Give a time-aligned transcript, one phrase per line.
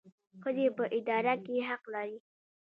[0.41, 2.17] ښځې په اداره کې حق لري